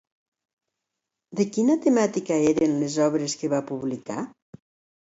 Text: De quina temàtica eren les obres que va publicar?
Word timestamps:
De 1.41 1.45
quina 1.57 1.77
temàtica 1.85 2.39
eren 2.53 2.75
les 2.81 2.99
obres 3.11 3.39
que 3.43 3.53
va 3.57 3.65
publicar? 3.71 4.23